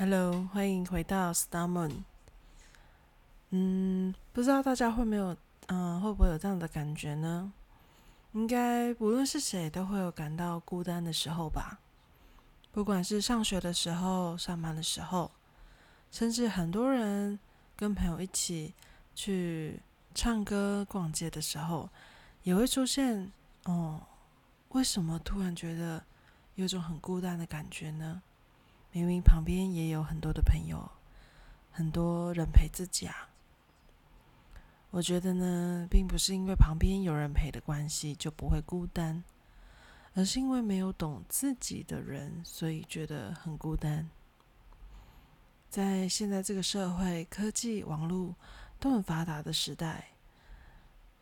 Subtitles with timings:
[0.00, 2.04] Hello，欢迎回到 Star Moon。
[3.50, 5.36] 嗯，不知道大家会没有，
[5.66, 7.52] 嗯，会不会有这样的感觉呢？
[8.30, 11.80] 应该不论是谁都会有感到孤单的时候吧。
[12.70, 15.32] 不管是上学的时候、上班的时候，
[16.12, 17.36] 甚至很多人
[17.74, 18.72] 跟朋友一起
[19.16, 19.80] 去
[20.14, 21.90] 唱歌、逛街的时候，
[22.44, 23.32] 也会出现
[23.64, 24.00] 哦，
[24.68, 26.04] 为什么突然觉得
[26.54, 28.22] 有种很孤单的感觉呢？
[28.98, 30.90] 明明旁边也有很多的朋友，
[31.70, 33.28] 很多人陪自己啊。
[34.90, 39.22] 我觉得呢，并不是因为旁边有人陪的关系就不会孤单，
[40.14, 44.10] 而是因为没有懂自己的人，所以觉得很孤单。
[45.70, 48.34] 在现在这个社会，科技、网络
[48.80, 50.08] 都很发达的时代，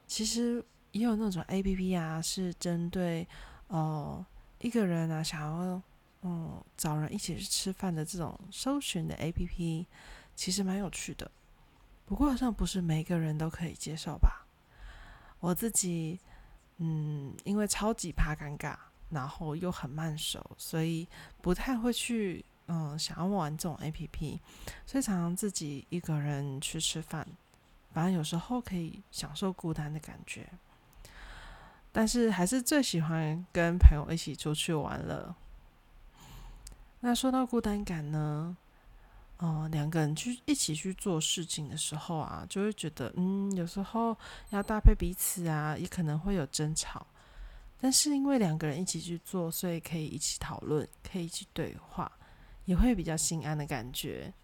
[0.06, 3.28] 其实也有那种 A P P 啊，是针对
[3.68, 4.24] 哦
[4.60, 5.82] 一个人啊想要
[6.28, 9.86] 嗯找人一起去吃饭的这种搜寻的 A P P，
[10.34, 11.30] 其实蛮有趣的。
[12.04, 14.44] 不过好像不是每个人都可以接受吧。
[15.38, 16.18] 我自己，
[16.78, 18.74] 嗯，因为超级怕尴尬，
[19.10, 21.06] 然后又很慢熟，所以
[21.40, 24.40] 不太会去，嗯，想要玩这种 A P P，
[24.84, 27.24] 所以常常自己一个人去吃饭，
[27.92, 30.48] 反正有时候可以享受孤单的感觉。
[31.92, 35.36] 但是还是最喜欢跟朋友一起出去玩了。
[37.06, 38.56] 那说到孤单感呢？
[39.38, 44.18] 哦，两个人去一起去做事情的时候啊，就会觉得，嗯，有时候
[44.50, 47.06] 要搭配彼此啊，也可能会有争吵。
[47.80, 52.10] 但是因为两个人一起去做，所以可以一起讨论，可以一起对话，
[52.64, 54.34] 也会比较心安的感觉。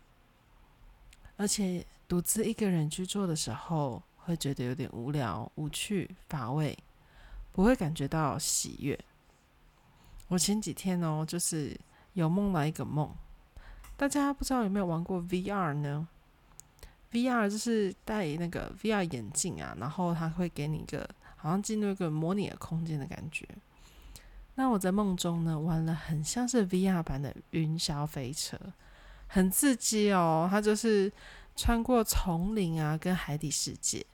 [1.36, 6.78] 而且独自一个人去做的时候，会觉得有点无聊、无趣、乏味，
[7.50, 8.96] 不会感觉到喜悦。
[10.28, 11.76] 我前几天哦，就是
[12.12, 13.14] 有梦到一个梦。
[13.96, 16.08] 大家不知道有没有玩过 VR 呢
[17.12, 23.46] ？VR 就是戴那个 VR 眼镜啊，然后它会给你一个好像进入一个模拟的空间的感觉。
[24.54, 28.58] 那我在梦中呢，玩了很像是 VR 版的云霄飞车，
[29.26, 30.46] 很刺激哦。
[30.50, 31.12] 它就是
[31.56, 34.04] 穿过丛林啊，跟海底世界。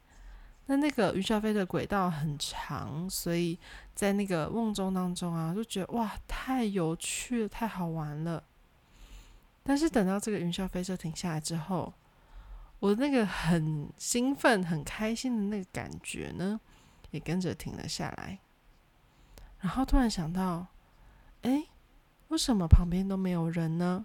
[0.71, 3.59] 那那个云霄飞的轨道很长，所以
[3.95, 8.45] 在那个梦中当中啊，就觉得哇，太有趣了，太好玩了。
[9.63, 11.95] 但是等到这个云霄飞车停下来之后，
[12.81, 16.61] 我那个很兴奋、很开心的那个感觉呢，
[17.13, 18.39] 也跟着停了下来。
[19.61, 20.67] 然后突然想到，
[21.43, 21.65] 哎，
[22.29, 24.05] 为什么旁边都没有人呢？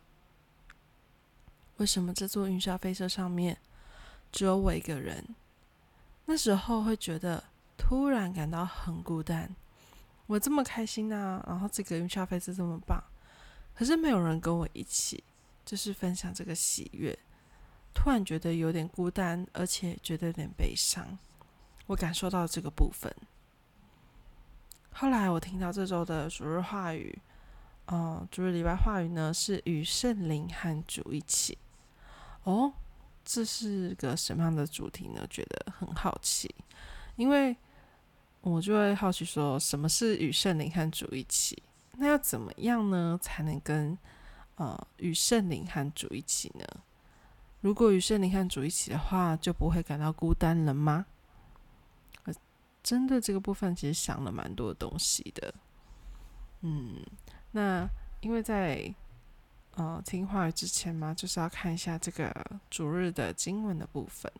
[1.75, 3.57] 为什么这座云霄飞车上面
[4.31, 5.35] 只有我一个人？
[6.25, 7.44] 那时候会觉得
[7.78, 9.56] 突然感到很孤单。
[10.28, 13.03] 我这么开心啊，然后这个云霄飞车这么棒，
[13.75, 15.23] 可是没有人跟我一起。
[15.66, 17.17] 就是分享这个喜悦，
[17.94, 21.17] 突然觉得有点孤单，而且觉得有点悲伤。
[21.85, 23.09] 我感受到这个部分。
[24.91, 27.17] 后来我听到这周的主日话语，
[27.85, 31.57] 哦，主日礼拜话语呢是与圣灵和主一起。
[32.44, 32.73] 哦，
[33.23, 35.25] 这是个什么样的主题呢？
[35.29, 36.53] 觉得很好奇，
[37.16, 37.56] 因为
[38.41, 41.61] 我就会好奇说，什么是与圣灵和主一起？
[41.94, 43.97] 那要怎么样呢，才能跟？
[44.56, 46.63] 呃，与圣灵和主一起呢？
[47.61, 51.07] 如果与圣灵和主一起的话，就不会感到孤单了吗？
[52.25, 52.34] 呃，
[52.84, 55.51] 针对这个部分，其实想了蛮多东西的。
[56.61, 57.03] 嗯，
[57.50, 57.90] 那
[58.22, 58.94] 因为在
[59.75, 62.34] 呃听话语之前嘛，就是要看一下这个
[62.69, 64.31] 主日的经文的部分。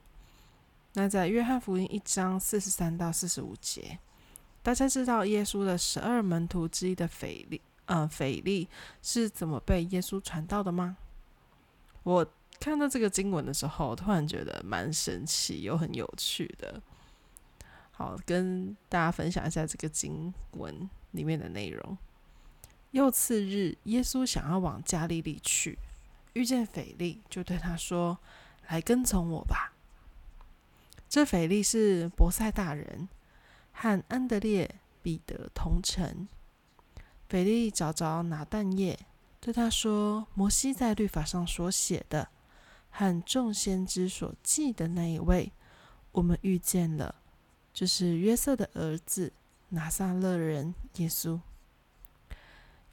[0.94, 3.98] 那在约翰福音一章四十三到四十五节，
[4.62, 7.60] 大家知道耶稣的十二门徒之一的腓力。
[7.86, 8.70] 嗯，腓力
[9.02, 10.96] 是怎么被耶稣传道的吗？
[12.04, 12.26] 我
[12.60, 16.82] 看到这个经文的时候，突然觉得蛮神奇又很有趣的。
[17.92, 21.98] 好，跟大家分享一下这个经文里面的内容。
[22.94, 25.80] 又次日，耶稣想要往加利利去，
[26.34, 28.20] 遇见腓力，就对他说
[28.70, 29.74] ：“来跟从我吧。”
[31.10, 33.10] 这腓力是博塞大人，
[33.72, 36.28] 和安德烈、彼得同城。
[37.28, 39.00] 腓力找着拿但业，
[39.40, 42.30] 对他说：“摩西在律法上所写的，
[42.92, 45.52] 和众先知所记的那一位，
[46.12, 47.16] 我们遇见了，
[47.74, 49.34] 就是约瑟的儿子
[49.70, 51.40] 拿撒勒人耶稣。”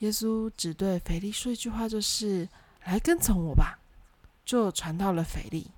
[0.01, 2.47] 耶稣只对腓力说一句话，就是
[2.85, 3.79] ：“来跟从我吧。”
[4.45, 5.71] 就传到了腓力，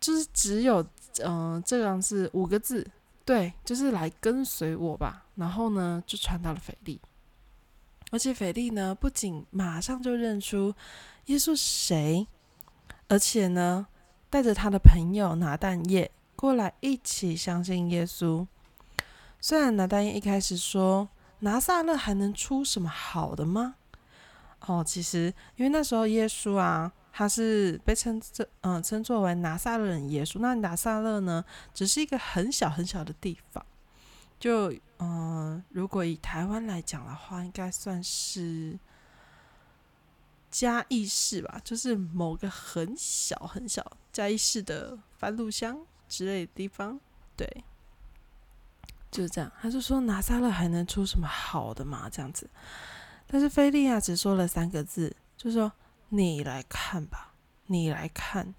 [0.00, 0.84] 就是只有
[1.22, 2.90] 嗯，这样是五个字。
[3.24, 5.24] 对，就是来跟随我吧。
[5.36, 7.00] 然后呢，就传到了腓力。
[8.10, 10.74] 而且腓力呢，不仅马上就认出
[11.26, 12.26] 耶稣是谁，
[13.06, 13.86] 而且呢，
[14.28, 18.44] 带着他的朋友拿但业过来一起相信耶稣。
[19.40, 21.08] 虽然拿但业一开始说
[21.40, 23.76] 拿撒勒还能出什么好的吗？
[24.66, 30.38] 哦，其实因为那时候耶稣啊，他是被称这嗯称作为拿撒勒人耶稣。
[30.38, 31.44] 那拿撒勒呢，
[31.74, 33.64] 只是一个很小很小的地方。
[34.40, 38.78] 就嗯，如果以台湾来讲的话，应该算是
[40.50, 46.98] 嘉义市吧，就是某个很小很小嘉义市的番路乡之类的地方。
[47.36, 47.64] 对，
[49.14, 49.50] 就是这样。
[49.62, 52.10] 他就说拿撒勒还能出什么好的嘛？
[52.10, 52.50] 这样子。
[53.28, 55.70] 但是菲利亚只说了三个字，就说
[56.10, 57.32] ：“你来看吧，
[57.66, 58.52] 你来看。”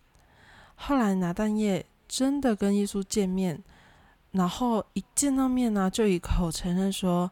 [0.76, 3.62] 后来拿但业真的跟耶稣见面，
[4.32, 7.30] 然后一见到面呢，就一口承认说：“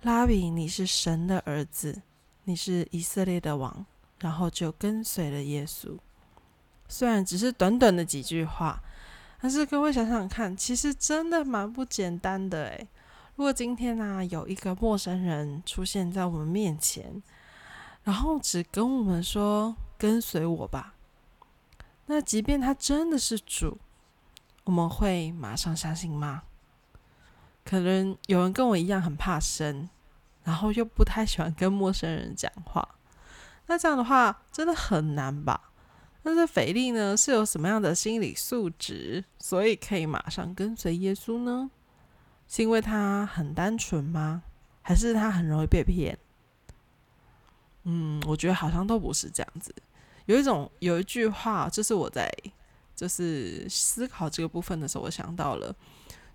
[0.00, 2.00] 拉比，你是神的儿子，
[2.44, 3.84] 你是以色列的王。”
[4.20, 5.98] 然后就跟随了耶稣。
[6.88, 8.82] 虽然只是短短的几句话，
[9.44, 12.88] 但是各位想想看，其实真的蛮不简单的诶。
[13.36, 17.22] 如果今天呢有一个陌生人出现在我们面前，
[18.04, 20.94] 然后只跟我们说“跟随我吧”，
[22.08, 23.76] 那即便他真的是主，
[24.64, 26.44] 我们会马上相信吗？
[27.66, 29.90] 可能有人跟我一样很怕生，
[30.44, 32.94] 然后又不太喜欢跟陌生人讲话，
[33.66, 35.72] 那这样的话真的很难吧？
[36.24, 41.70] 但是腓力呢是有什么样的心理素质，所以可以马上跟随耶稣呢？
[42.48, 44.42] 是因为他很单纯吗？
[44.80, 46.18] 还是他很容易被骗？
[47.82, 49.74] 嗯，我觉得好像都不是这样子。
[50.24, 52.32] 有一种有一句话，就是我在
[52.96, 55.76] 就是思考这个部分的时候，我想到了，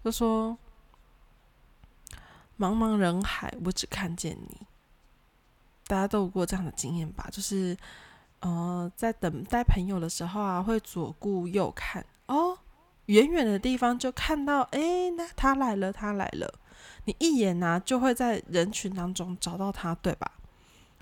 [0.04, 0.56] 就说
[2.60, 4.68] ：“茫茫人海，我只看见你。”
[5.88, 7.28] 大家都有过这样的经验吧？
[7.32, 7.76] 就是
[8.40, 12.58] 呃，在等待朋友的时候啊，会左顾右看哦。
[13.08, 16.54] 远远的地方就看到，哎，那他来了，他来了。
[17.06, 20.32] 你一眼呢，就会在人群当中找到他，对吧？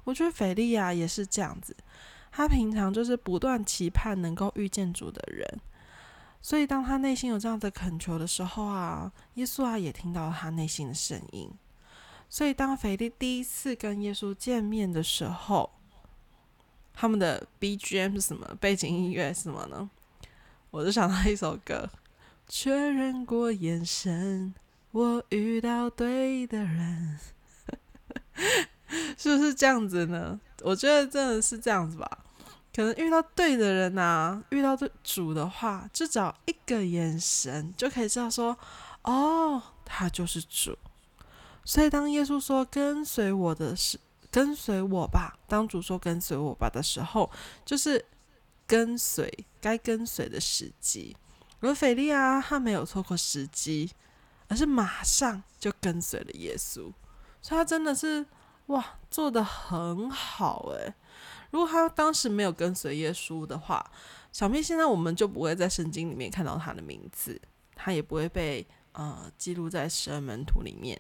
[0.06, 1.75] 我觉得腓利亚也是这样子，
[2.31, 5.60] 他平常就是不断期盼能够遇见主的人，
[6.42, 11.51] 所以当他内心有这样的恳求的时候啊，耶稣啊也听到他内心的声音。
[12.30, 15.69] 所以当腓力第一次跟耶稣见面的时候，
[17.00, 18.58] 他们的 BGM 是什么？
[18.60, 19.88] 背景音乐是什么呢？
[20.72, 21.88] 我就想到一首歌，
[22.48, 24.52] 确认过眼神，
[24.92, 27.20] 我遇到对的人，
[29.16, 30.40] 是不是这样子呢？
[30.64, 32.26] 我觉得真的是这样子吧。
[32.76, 38.58] 可能遇到对的人呐，遇到对主的话，就找一个眼神就可以知道说，
[39.04, 40.76] 哦，他就是主。
[41.64, 44.00] 所以当耶稣说跟随我的是
[44.38, 47.31] 跟随我吧，当主说跟随我吧的时候，
[47.66, 48.06] 就是。
[48.69, 51.16] 跟随该跟随的时机，
[51.62, 53.89] 而腓利亚他没有错过时机，
[54.50, 56.92] 而是马上就跟随了耶稣，
[57.42, 58.25] 所以他真的是
[58.66, 60.94] 哇做的很好诶。
[61.51, 63.89] 如果他当时没有跟随耶稣的话，
[64.34, 67.42] 小妹现在我们就不会在圣经里面看到他的名字，
[67.74, 71.00] 他也不会被呃记录在十二门徒里面。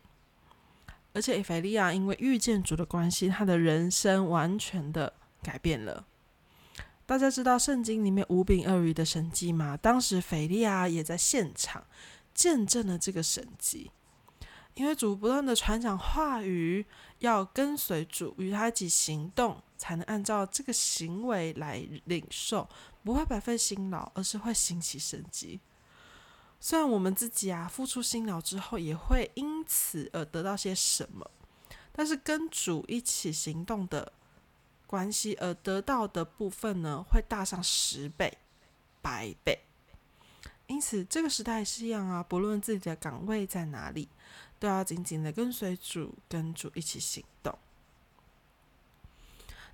[1.17, 5.11] 而且腓利亚因为遇见主的关系，他的人生完全的
[5.41, 6.05] 改变了。
[7.07, 9.75] 大家知道圣经里面五饼二鱼的神迹吗？
[9.75, 11.83] 当时腓利亚也在现场
[12.35, 13.89] 见证了这个神迹，
[14.75, 16.85] 因为主不断的传讲话语，
[17.17, 22.69] 要跟随主与他一起行动，才能按照这个行为来领受，
[23.03, 25.61] 不会白费辛劳，而是会兴起神迹。
[26.59, 31.29] 虽然我们自己啊付出辛劳之后，也会因此而得到些什么，
[31.91, 34.13] 但是跟主一起行动的。
[34.89, 38.37] 关系而得到的部分呢，会大上十倍、
[39.01, 39.59] 百倍。
[40.67, 44.07] 因此，这个时代是一样啊，不论自己的岗位在哪里，
[44.57, 47.59] 都要紧紧的跟随主，跟主一起行动。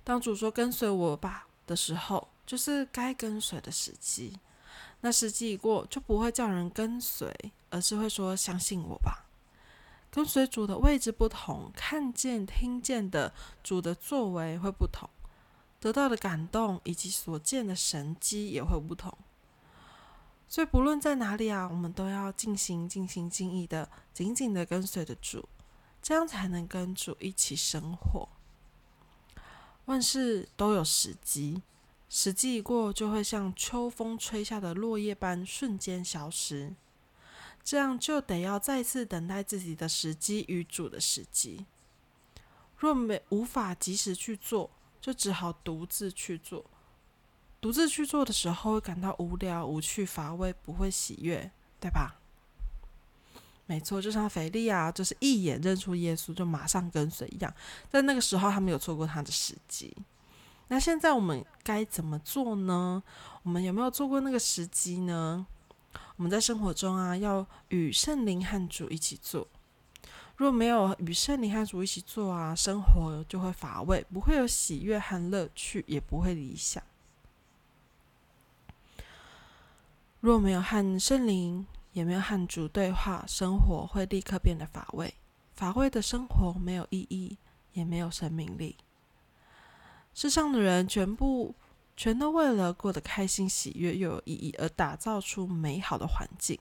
[0.02, 4.40] 当主说“跟随我吧”的时候，就是该跟随的时机。
[5.00, 7.34] 那时机一过，就不会叫人跟随，
[7.70, 9.26] 而是会说“相信我吧”。
[10.10, 15.10] 跟随主的位置不同，看见、听见的主的作为会不同，
[15.80, 19.12] 得到的感动以及所见的神机也会不同。
[20.46, 25.48] 所以，不论在哪里啊，我们都要尽心、尽心尽意的、紧紧的跟随着主，
[26.00, 28.28] 这样才能跟主一起生活。
[29.86, 31.60] 万事都有时机，
[32.08, 36.74] 时机一过，就会像秋风吹下的落叶般瞬间消失。
[37.64, 41.64] 这样就得要再次等待自己的时机与主的时机。
[42.76, 44.70] 若没无法及时去做，
[45.00, 46.64] 就只好独自去做。
[47.60, 52.20] 独自去做的时候，会感到无聊、无趣、乏味，不会喜悦，对吧？
[53.64, 57.54] 没错，就像腓力啊，就是一眼认出耶稣，就马上跟随一样。
[57.88, 59.96] 在那个时候，他没有错过他的时机。
[60.74, 63.00] 那现在我们该怎么做呢？
[63.44, 65.46] 我们有没有做过那个时机呢？
[66.16, 69.46] 我们在生活中啊，要与圣灵和主一起做。
[70.34, 76.82] 若没有与圣灵和主一起做啊，生活就会乏味，不会有喜悦和乐趣，也不会理想。
[80.18, 85.14] 若没有和圣灵，也没有和主对话，生活会立刻变得乏味。
[85.54, 87.38] 乏味的生活没有意义，
[87.74, 88.74] 也没有生命力。
[90.14, 91.54] 世上的人全部
[91.96, 96.58] 全都为了过得开心、喜悦又有意义而打造出美好的环境，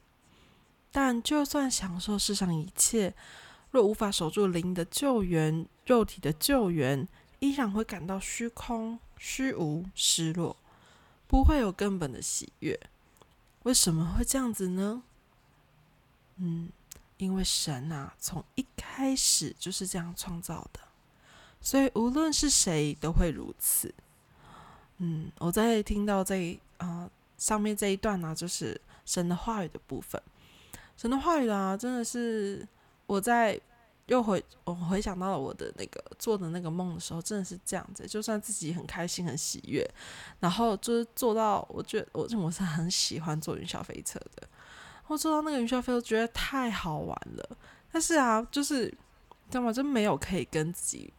[0.92, 3.14] 但就算享受世上一切，
[3.72, 7.08] 若无法守住灵的救援、肉体的救援，
[7.40, 10.56] 依然会感到虚空、虚无、失落，
[11.28, 12.80] 不会有根本的喜悦。
[13.64, 15.04] 为什么会这样子呢？
[16.38, 16.70] 嗯，
[17.18, 20.80] 因为神啊，从一开始就是这样创造的，
[21.64, 23.92] 所以无论是谁都会如此。
[24.98, 30.22] 嗯，我在听到这啊上面这一段呢，就是神的话语的部分。
[30.96, 32.68] 神的话语啊，真的是
[33.08, 33.60] 我在。
[34.08, 38.06] 又回我回想到了我的那个做的那个梦的时候，真的是这样子。
[38.06, 39.90] 就算自己很开心、很喜悦，
[40.42, 44.46] 然后就是做到，我觉得我我是很喜欢坐云霄飞车的。
[45.08, 47.58] 我坐到那个云霄飞车，觉得太好玩了。
[47.94, 48.98] 但是啊，就是知
[49.52, 49.72] 道吗？
[49.72, 51.12] 真没有可以跟自己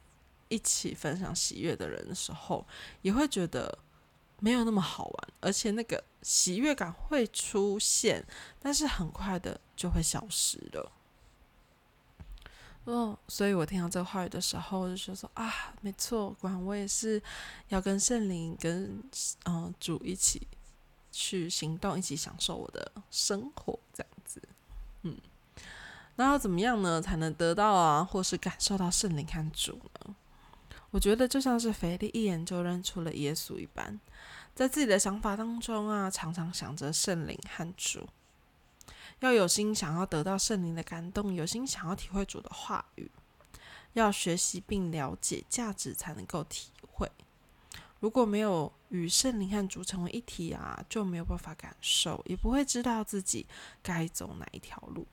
[0.48, 2.66] 一起分享喜悦的人的时候，
[3.02, 3.78] 也会觉得
[4.40, 8.24] 没有那么好玩，而且那个喜悦感会出现，
[8.60, 10.92] 但是很快的就会消失了。
[12.84, 17.22] 哦，所以我听到这个话语的时候，就说说啊，没错，果然我也是
[17.68, 19.02] 要跟圣灵、跟
[19.46, 20.46] 嗯主一起
[21.10, 24.42] 去行动，一起享受我的生活，这样子。
[25.00, 25.16] 嗯，
[26.16, 30.14] 那要怎么样呢，才能得到啊，或是感受到圣灵和主呢？
[30.94, 33.98] 我觉得就像是腓力一眼就认出了耶稣一般，
[34.54, 38.08] 在自己的想法当中啊，常常想着圣灵和主。
[39.18, 43.10] 要有心想要得到圣灵的感动，有心想要体会主的话语，
[43.94, 47.10] 要学习并了解价值，才能够体会。
[47.98, 53.46] 如果没有与圣灵和主成为一体啊，就没有办法感受，也不会知道自己
[53.82, 55.04] 该走哪一条路。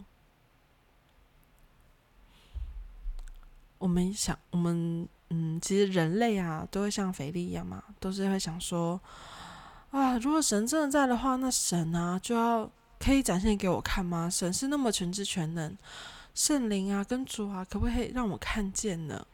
[3.79, 9.01] 我们想，我们嗯，其实人类啊，都会像腓力一样嘛，都是会想说
[9.89, 12.69] 啊，如果神真的在的话，那神啊就要。
[13.03, 14.29] 可以展现给我看吗？
[14.29, 15.75] 神是那么全知全能，
[16.35, 19.25] 圣灵啊，跟主啊，可不可以让我看见呢？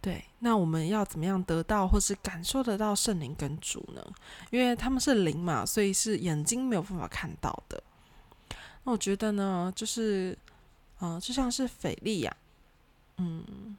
[0.00, 4.02] 对，那我们要怎么样得到或是感受得到圣灵跟主呢？
[4.48, 7.82] 因为他们是灵嘛，所以是眼睛没有办法看到的。
[8.84, 10.34] 那我觉得呢，就是，
[11.02, 12.34] 嗯，就像是腓力呀，
[13.18, 13.76] 嗯，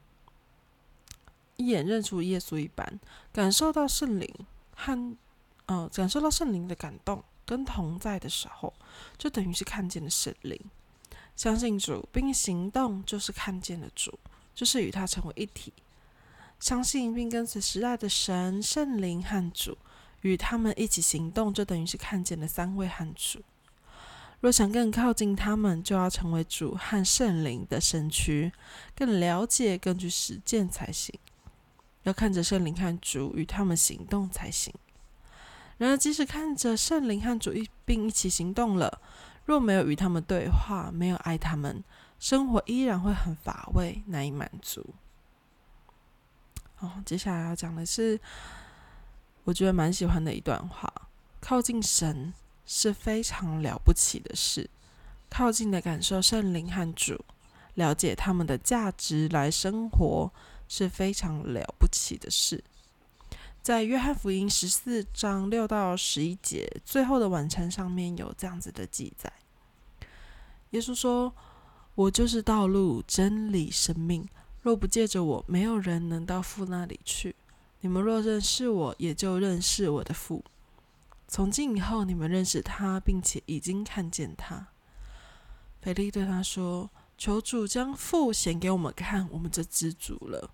[1.63, 2.99] 一眼认出耶稣一般，
[3.31, 4.29] 感受到圣灵
[4.75, 5.15] 和，
[5.67, 7.23] 呃，感受到圣灵的感动。
[7.45, 8.73] 跟同在的时候，
[9.17, 10.59] 就等于是看见了神灵，
[11.35, 14.17] 相信主并行动，就是看见了主，
[14.55, 15.73] 就是与他成为一体。
[16.59, 19.77] 相信并跟随时代的神、圣灵和主，
[20.21, 23.41] 与他们一起行动，就等于是看见了三位和主。
[24.39, 28.53] 若想更靠近他们，就要成为主和圣灵的身躯，
[28.95, 31.13] 更了解、根据实践才行。
[32.03, 34.73] 要看着圣灵和主与他们行动才行。
[35.77, 39.01] 然而，即使看着圣灵和主一并一起行动了，
[39.45, 41.83] 若没有与他们对话，没有爱他们，
[42.19, 44.93] 生活依然会很乏味，难以满足。
[46.79, 48.19] 哦，接下来要讲的是，
[49.45, 50.93] 我觉得蛮喜欢的一段话：
[51.41, 52.33] 靠近神
[52.65, 54.69] 是非常了不起的事，
[55.29, 57.25] 靠近的感受圣灵和主，
[57.73, 60.31] 了解他们的价值来生活
[60.75, 62.63] 是非常了不起的事。
[63.61, 69.31] 在约翰福音十四章六到十一节，最后的晚餐上面有这样子的记载：
[70.71, 71.31] 耶稣说
[71.93, 74.27] ：“我就是道路、真理、生命。
[74.63, 77.35] 若不借着我，没有人能到父那里去。
[77.81, 80.43] 你们若认识我，也就认识我的父。
[81.27, 84.69] 从今以后，你们认识他，并且已经看见他。”
[85.83, 90.49] 腓力对他说：“求主将父显给我们看，我们就知足了。”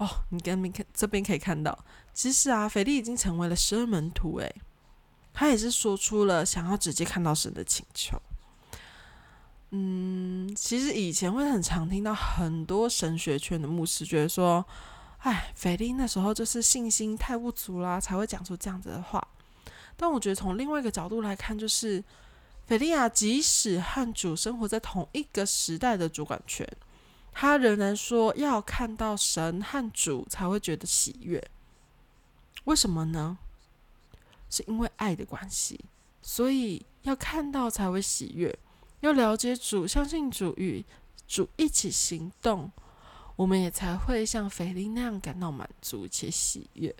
[0.00, 1.78] 哦，你跟边看这边可以看到，
[2.14, 4.50] 其实啊，腓力已经成为了十二门徒，诶，
[5.34, 8.18] 他也是说出了想要直接看到神的请求。
[9.72, 14.64] 嗯，其实以前会很常听到很多神学圈的牧师觉得说，
[15.18, 19.22] 哎，菲利那时候就是信心太不足啦，才会讲出这样子的话。
[19.98, 22.02] 但我觉得从另外一个角度来看，就是
[22.64, 26.66] 菲利亚即使和主生活在同一个时代的主管权，
[27.40, 31.42] 他仍然说要看到神和主才会觉得喜悦。
[32.64, 33.38] 为什么呢？
[34.50, 35.82] 是因为爱的关系，
[36.20, 38.54] 所以要看到才会喜悦。
[39.00, 40.84] 要了解主，相信主与
[41.26, 42.70] 主一起行动，
[43.36, 46.94] 我们也才会像腓力那样感到满足且喜悦。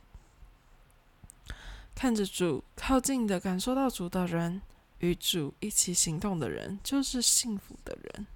[1.94, 4.62] 看着主靠近的，感受到主的人，
[5.00, 8.26] 与主一起行动的人，就是幸福的人。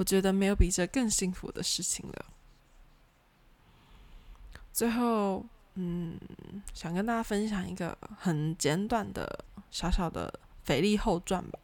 [0.00, 2.24] 我觉得没有比这更幸福的事情了。
[4.72, 6.18] 最后，嗯，
[6.72, 11.58] 想跟大家分享一个很简短的小小的腓力后传吧。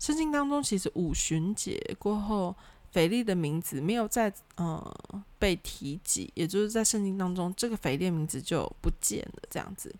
[0.00, 2.56] 圣经当中，其实五旬节过后，
[2.90, 9.94] 腓力的名字没有再呃被提及，也就是在圣经当中，这个腓力名字就不见了这样子。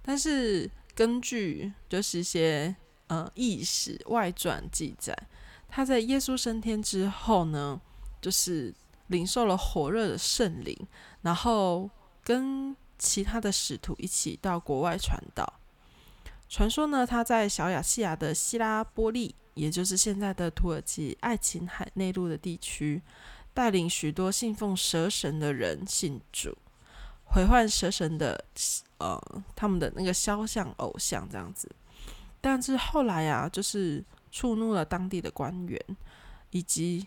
[0.00, 2.72] 但是根据就是一些
[3.08, 5.12] 呃历史外传记载，
[5.70, 7.80] 他在耶稣升天之后呢，
[8.20, 8.74] 就是
[9.06, 10.76] 领受了火热的圣灵，
[11.22, 11.88] 然后
[12.22, 15.50] 跟其他的使徒一起到国外传道。
[16.48, 19.34] 传说呢，他在小亚细亚的希拉波利。
[19.54, 23.02] 也就是现在的土耳其爱琴海内陆的地区，
[23.52, 26.56] 带领许多信奉蛇神的人信主，
[27.24, 28.42] 毁坏蛇神的
[28.98, 29.20] 呃
[29.54, 31.68] 他们的那个肖像偶像这样子。
[32.40, 35.80] 但是后来啊，就是触怒了当地的官员，
[36.50, 37.06] 以及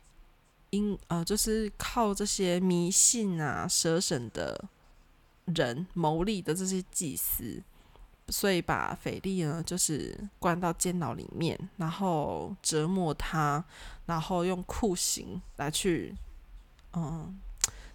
[0.70, 4.66] 因呃就是靠这些迷信啊蛇神的
[5.46, 7.62] 人牟利的这些祭司。
[8.30, 13.62] 所以把腓力呢，就是关到监牢里面，然后折磨他，
[14.06, 16.16] 然后用酷刑来去，
[16.94, 17.38] 嗯，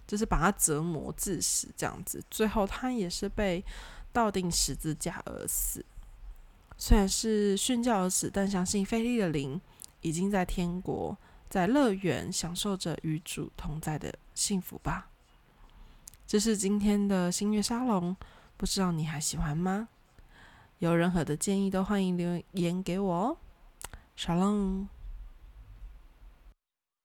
[0.05, 2.23] 就是把他折磨致死这样子。
[2.29, 3.65] 最后他也是被
[4.13, 5.83] 倒钉十字架而死。
[6.81, 9.59] 虽然是殉教而死，但相信菲利的灵
[9.99, 11.15] 已经在天国，
[11.49, 15.09] 在乐园享受着与主同在的幸福吧。
[16.25, 18.15] 这是今天的星月沙龙，
[18.55, 19.89] 不知道你还喜欢吗？
[20.77, 23.37] 有任何的建议都欢迎留言给我哦，
[24.15, 24.87] 小浪。